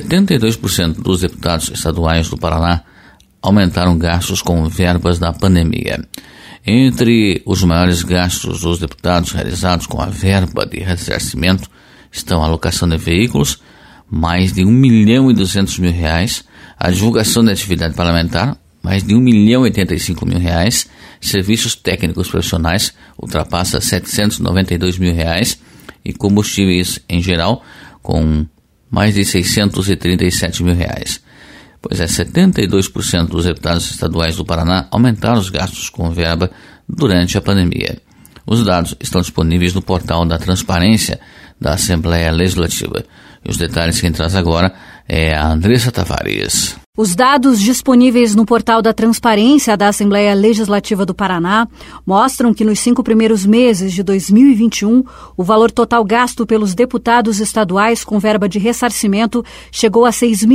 [0.00, 2.82] 72% dos deputados estaduais do Paraná
[3.40, 6.06] aumentaram gastos com verbas da pandemia.
[6.66, 11.70] Entre os maiores gastos dos deputados realizados com a verba de ressarcimento
[12.12, 13.62] estão a alocação de veículos,
[14.10, 16.44] mais de 1 milhão e 200 mil reais,
[16.78, 20.88] a divulgação da atividade parlamentar, mais de 1 milhão e 85 mil reais,
[21.20, 25.58] serviços técnicos profissionais, ultrapassa 792 mil reais,
[26.04, 27.64] e combustíveis em geral,
[28.02, 28.46] com
[28.96, 31.20] mais de 637 mil reais.
[31.82, 36.50] Pois é, 72% dos deputados estaduais do Paraná aumentaram os gastos com verba
[36.88, 37.98] durante a pandemia.
[38.46, 41.20] Os dados estão disponíveis no portal da Transparência
[41.60, 43.04] da Assembleia Legislativa.
[43.44, 44.72] E os detalhes quem traz agora
[45.06, 46.85] é a Andressa Tavares.
[46.96, 51.68] Os dados disponíveis no portal da Transparência da Assembleia Legislativa do Paraná
[52.06, 55.04] mostram que nos cinco primeiros meses de 2021,
[55.36, 60.46] o valor total gasto pelos deputados estaduais com verba de ressarcimento chegou a R$ 6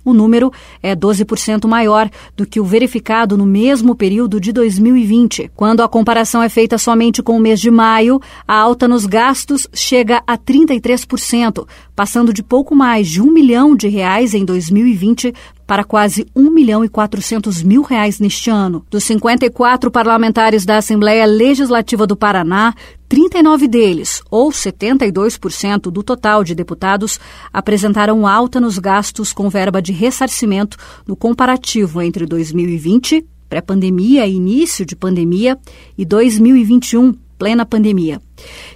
[0.00, 0.02] reais.
[0.04, 5.50] O número é 12% maior do que o verificado no mesmo período de 2020.
[5.54, 9.68] Quando a comparação é feita somente com o mês de maio, a alta nos gastos
[9.72, 15.32] chega a 33%, passando de pouco mais de um milhão de reais em 2020
[15.70, 18.84] para quase 1 milhão e 400 mil reais neste ano.
[18.90, 22.74] Dos 54 parlamentares da Assembleia Legislativa do Paraná,
[23.08, 27.20] 39 deles, ou 72% do total de deputados,
[27.52, 34.84] apresentaram alta nos gastos com verba de ressarcimento no comparativo entre 2020, pré-pandemia e início
[34.84, 35.56] de pandemia,
[35.96, 38.20] e 2021, plena pandemia.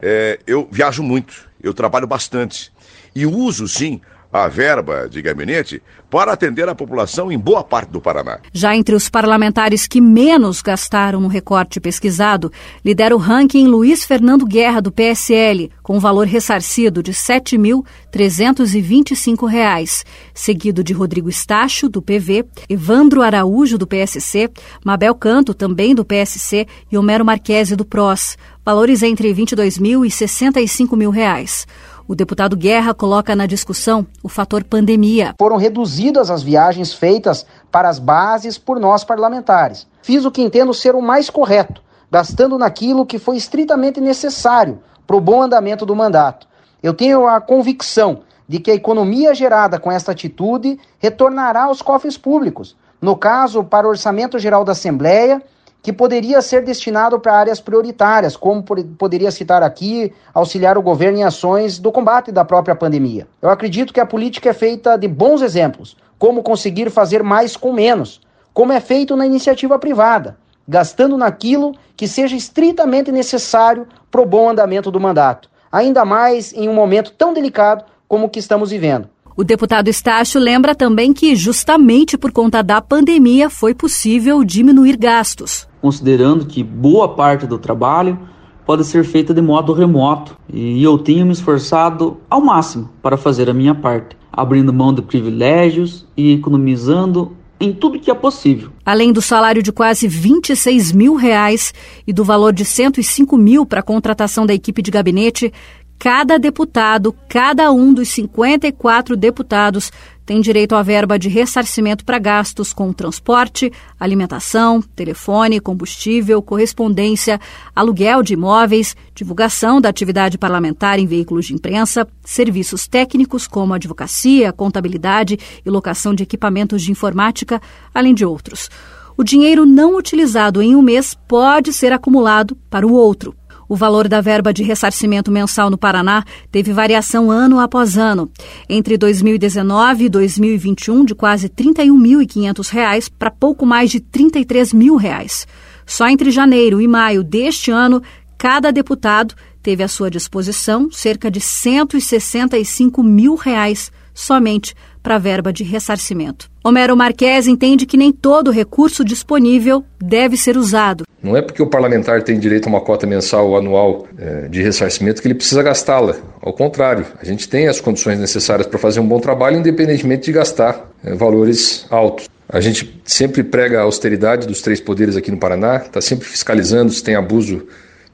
[0.00, 2.72] É, eu viajo muito, eu trabalho bastante
[3.14, 4.00] e uso sim
[4.32, 8.40] a verba de gabinete para atender a população em boa parte do Paraná.
[8.52, 12.50] Já entre os parlamentares que menos gastaram no recorte pesquisado,
[12.84, 20.04] lidera o ranking Luiz Fernando Guerra, do PSL, com valor ressarcido de R$ 7.325,
[20.34, 24.50] seguido de Rodrigo Estacho, do PV, Evandro Araújo, do PSC,
[24.84, 30.04] Mabel Canto, também do PSC, e Homero Marquese, do PROS, valores entre R$ 22 mil
[30.04, 31.68] e 65 mil reais.
[32.10, 35.32] O deputado Guerra coloca na discussão o fator pandemia.
[35.38, 39.86] Foram reduzidas as viagens feitas para as bases por nós parlamentares.
[40.02, 45.14] Fiz o que entendo ser o mais correto, gastando naquilo que foi estritamente necessário para
[45.14, 46.48] o bom andamento do mandato.
[46.82, 52.18] Eu tenho a convicção de que a economia gerada com esta atitude retornará aos cofres
[52.18, 52.76] públicos.
[53.00, 55.40] No caso, para o Orçamento Geral da Assembleia
[55.82, 61.24] que poderia ser destinado para áreas prioritárias, como poderia citar aqui, auxiliar o governo em
[61.24, 63.26] ações do combate da própria pandemia.
[63.40, 67.72] Eu acredito que a política é feita de bons exemplos, como conseguir fazer mais com
[67.72, 68.20] menos,
[68.52, 70.36] como é feito na iniciativa privada,
[70.68, 76.68] gastando naquilo que seja estritamente necessário para o bom andamento do mandato, ainda mais em
[76.68, 79.08] um momento tão delicado como o que estamos vivendo.
[79.34, 85.69] O deputado Estácio lembra também que, justamente por conta da pandemia, foi possível diminuir gastos
[85.80, 88.18] considerando que boa parte do trabalho
[88.66, 93.50] pode ser feita de modo remoto e eu tenho me esforçado ao máximo para fazer
[93.50, 98.70] a minha parte, abrindo mão de privilégios e economizando em tudo que é possível.
[98.86, 101.74] Além do salário de quase 26 mil reais
[102.06, 105.52] e do valor de 105 mil para a contratação da equipe de gabinete,
[106.00, 109.92] cada deputado, cada um dos 54 deputados,
[110.24, 117.38] tem direito à verba de ressarcimento para gastos com transporte, alimentação, telefone, combustível, correspondência,
[117.76, 124.54] aluguel de imóveis, divulgação da atividade parlamentar em veículos de imprensa, serviços técnicos como advocacia,
[124.54, 127.60] contabilidade e locação de equipamentos de informática,
[127.92, 128.70] além de outros.
[129.18, 133.34] O dinheiro não utilizado em um mês pode ser acumulado para o outro.
[133.70, 138.28] O valor da verba de ressarcimento mensal no Paraná teve variação ano após ano.
[138.68, 145.46] Entre 2019 e 2021, de quase R$ 31.500 para pouco mais de 33 mil reais.
[145.86, 148.02] Só entre janeiro e maio deste ano,
[148.36, 155.52] cada deputado teve à sua disposição cerca de 165 mil reais somente para a verba
[155.52, 156.50] de ressarcimento.
[156.62, 161.04] Homero Marques entende que nem todo recurso disponível deve ser usado.
[161.22, 164.62] Não é porque o parlamentar tem direito a uma cota mensal ou anual é, de
[164.62, 166.16] ressarcimento que ele precisa gastá-la.
[166.40, 170.32] Ao contrário, a gente tem as condições necessárias para fazer um bom trabalho, independentemente de
[170.32, 172.28] gastar é, valores altos.
[172.48, 176.90] A gente sempre prega a austeridade dos três poderes aqui no Paraná, está sempre fiscalizando
[176.92, 177.66] se tem abuso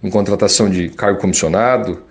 [0.03, 2.03] em contratação de cargo comissionado,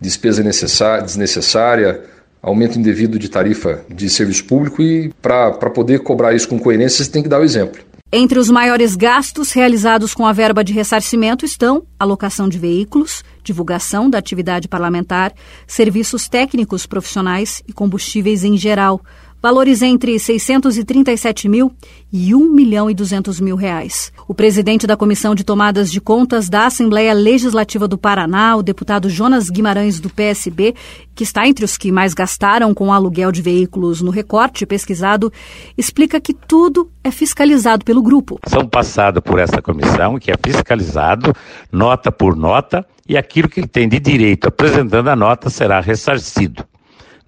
[0.00, 2.02] despesa desnecessária,
[2.42, 7.10] aumento indevido de tarifa de serviço público e para poder cobrar isso com coerência você
[7.10, 7.80] tem que dar o exemplo.
[8.14, 14.10] Entre os maiores gastos realizados com a verba de ressarcimento estão alocação de veículos, divulgação
[14.10, 15.32] da atividade parlamentar,
[15.66, 19.00] serviços técnicos profissionais e combustíveis em geral,
[19.42, 21.72] valores entre 637 mil
[22.12, 24.12] e 1 milhão e 200 mil reais.
[24.28, 29.10] O presidente da Comissão de Tomadas de Contas da Assembleia Legislativa do Paraná, o deputado
[29.10, 30.76] Jonas Guimarães do PSB,
[31.12, 35.32] que está entre os que mais gastaram com aluguel de veículos no recorte pesquisado,
[35.76, 38.38] explica que tudo é fiscalizado pelo grupo.
[38.46, 41.34] São passados por essa comissão, que é fiscalizado,
[41.72, 46.64] nota por nota, e aquilo que ele tem de direito apresentando a nota será ressarcido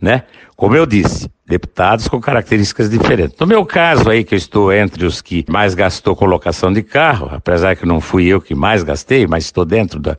[0.05, 0.23] né?
[0.55, 3.37] Como eu disse, deputados com características diferentes.
[3.41, 7.29] No meu caso aí, que eu estou entre os que mais gastou colocação de carro,
[7.33, 10.17] apesar que não fui eu que mais gastei, mas estou dentro da,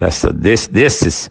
[0.00, 1.30] dessa, desse, desses,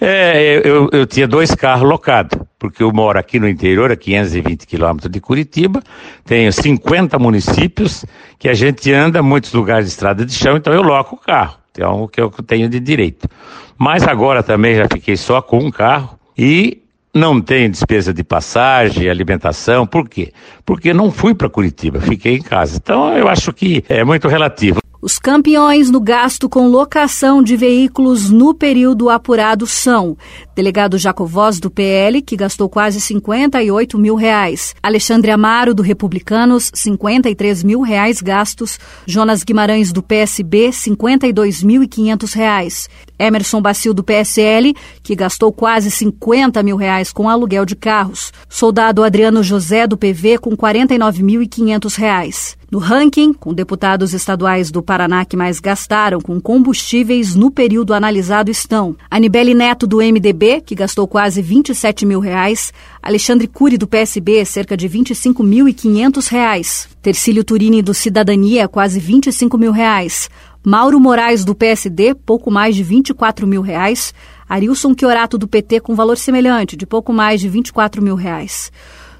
[0.00, 4.66] é, eu, eu tinha dois carros locados, porque eu moro aqui no interior, a 520
[4.66, 5.82] quilômetros de Curitiba,
[6.24, 8.04] tenho 50 municípios
[8.38, 11.56] que a gente anda, muitos lugares de estrada de chão, então eu loco o carro.
[11.72, 13.28] Então, o que eu tenho de direito.
[13.76, 16.82] Mas agora também já fiquei só com um carro e
[17.14, 19.86] não tem despesa de passagem, alimentação.
[19.86, 20.32] Por quê?
[20.64, 22.76] Porque não fui para Curitiba, fiquei em casa.
[22.76, 24.80] Então eu acho que é muito relativo.
[25.00, 30.18] Os campeões no gasto com locação de veículos no período apurado são
[30.56, 37.62] delegado Jacovós, do PL, que gastou quase 58 mil reais, Alexandre Amaro, do Republicanos, 53
[37.62, 45.52] mil reais gastos, Jonas Guimarães, do PSB, 52.500 reais, Emerson Bacil, do PSL, que gastou
[45.52, 51.94] quase 50 mil reais com aluguel de carros, soldado Adriano José, do PV, com 49.500
[51.96, 52.57] reais.
[52.70, 58.50] No ranking, com deputados estaduais do Paraná que mais gastaram com combustíveis no período analisado
[58.50, 62.70] estão Anibele Neto, do MDB, que gastou quase 27 mil reais,
[63.02, 69.72] Alexandre Cury, do PSB, cerca de 25.500 reais, Tercílio Turini, do Cidadania, quase 25 mil
[69.72, 70.28] reais,
[70.62, 74.12] Mauro Moraes, do PSD, pouco mais de 24 mil reais,
[74.46, 78.70] Arilson Chiorato, do PT, com valor semelhante, de pouco mais de 24 mil reais.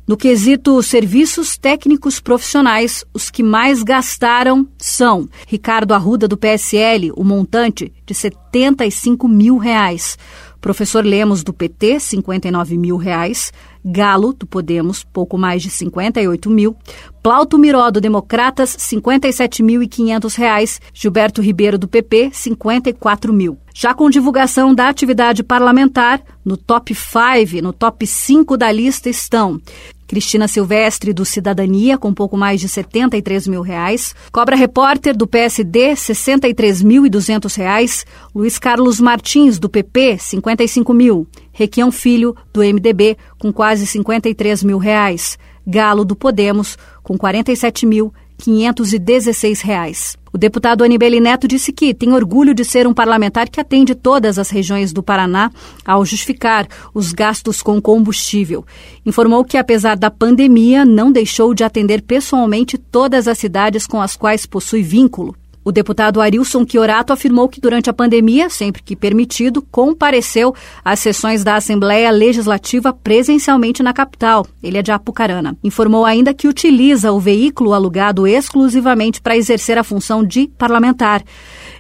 [0.09, 7.23] No quesito serviços técnicos profissionais, os que mais gastaram são Ricardo Arruda, do PSL, o
[7.23, 10.17] montante de 75 mil reais.
[10.63, 13.53] Professor Lemos, do PT, 59 mil reais.
[13.85, 16.75] Galo, do Podemos, pouco mais de 58 mil.
[17.23, 20.81] Plauto Miró, do Democratas, 57.500 reais.
[20.93, 23.59] Gilberto Ribeiro, do PP, 54 mil.
[23.75, 29.61] Já com divulgação da atividade parlamentar, no top 5, no top 5 da lista estão
[30.09, 34.15] Cristina Silvestre, do Cidadania, com pouco mais de 73 mil reais.
[34.33, 38.07] Cobra Repórter, do PSD, 63.200 reais.
[38.35, 41.27] Luiz Carlos Martins, do PP, 55 mil.
[41.53, 45.39] Requião Filho, do MDB, com quase 53 mil reais.
[45.67, 50.17] Galo, do Podemos, com 47 mil 516 reais.
[50.33, 54.39] O deputado Anibele Neto disse que tem orgulho de ser um parlamentar que atende todas
[54.39, 55.51] as regiões do Paraná
[55.85, 58.65] ao justificar os gastos com combustível.
[59.05, 64.17] Informou que, apesar da pandemia, não deixou de atender pessoalmente todas as cidades com as
[64.17, 65.35] quais possui vínculo.
[65.69, 71.45] O deputado Arilson Chiorato afirmou que durante a pandemia, sempre que permitido, compareceu às sessões
[71.45, 74.47] da Assembleia Legislativa presencialmente na capital.
[74.63, 75.59] Ele é de Apucarana.
[75.63, 81.23] Informou ainda que utiliza o veículo alugado exclusivamente para exercer a função de parlamentar.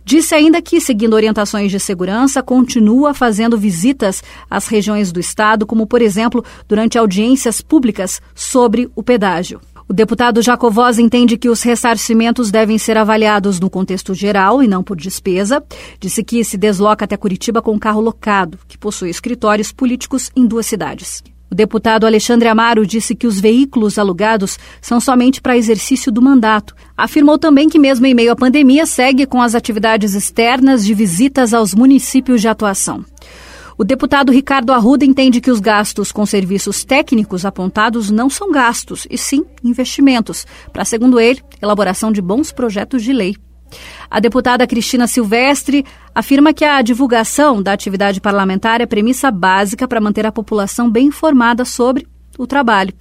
[0.04, 5.86] Disse ainda que, seguindo orientações de segurança, continua fazendo visitas às regiões do estado, como,
[5.86, 9.62] por exemplo, durante audiências públicas sobre o pedágio.
[9.88, 14.82] O deputado Jacovós entende que os ressarcimentos devem ser avaliados no contexto geral e não
[14.82, 15.64] por despesa.
[15.98, 20.46] Disse que se desloca até Curitiba com um carro locado, que possui escritórios políticos em
[20.46, 21.22] duas cidades.
[21.50, 26.74] O deputado Alexandre Amaro disse que os veículos alugados são somente para exercício do mandato.
[26.94, 31.54] Afirmou também que, mesmo em meio à pandemia, segue com as atividades externas de visitas
[31.54, 33.02] aos municípios de atuação.
[33.80, 39.06] O deputado Ricardo Arruda entende que os gastos com serviços técnicos apontados não são gastos,
[39.08, 43.36] e sim investimentos, para, segundo ele, elaboração de bons projetos de lei.
[44.10, 50.00] A deputada Cristina Silvestre afirma que a divulgação da atividade parlamentar é premissa básica para
[50.00, 52.04] manter a população bem informada sobre
[52.38, 52.94] o trabalho.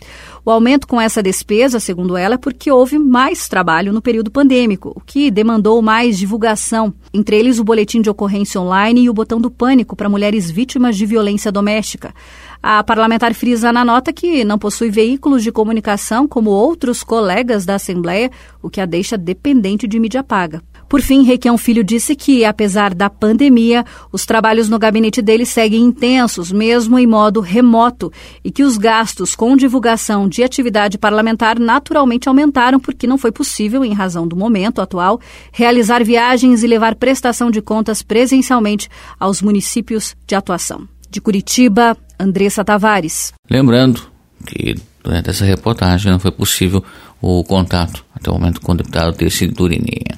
[0.44, 4.91] O aumento com essa despesa, segundo ela, é porque houve mais trabalho no período pandêmico,
[4.96, 9.39] o que demandou mais divulgação, entre eles o boletim de ocorrência online e o botão
[9.39, 12.13] do pânico para mulheres vítimas de violência doméstica.
[12.62, 17.75] A parlamentar frisa na nota que não possui veículos de comunicação como outros colegas da
[17.75, 20.62] Assembleia, o que a deixa dependente de mídia paga.
[20.89, 25.84] Por fim, Requião Filho disse que, apesar da pandemia, os trabalhos no gabinete dele seguem
[25.84, 28.12] intensos, mesmo em modo remoto,
[28.44, 33.84] e que os gastos com divulgação de atividade parlamentar naturalmente aumentaram porque não foi possível,
[33.84, 35.20] em razão do momento atual,
[35.51, 38.89] realizar viagens e levar prestação de contas presencialmente
[39.20, 40.88] aos municípios de atuação.
[41.10, 43.34] De Curitiba, Andressa Tavares.
[43.50, 44.01] Lembrando
[44.46, 46.84] que durante essa reportagem não foi possível
[47.22, 50.15] o contato até o momento com o deputado Terci Durininha.